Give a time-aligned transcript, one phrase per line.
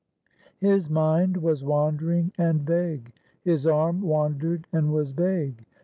[0.57, 3.11] His mind was wandering and vague;
[3.43, 5.63] his arm wandered and was vague.